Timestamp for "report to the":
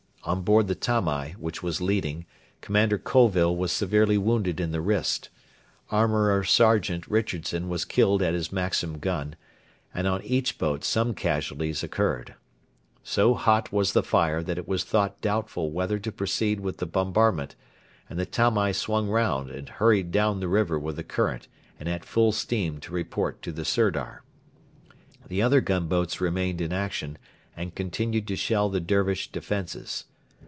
22.93-23.65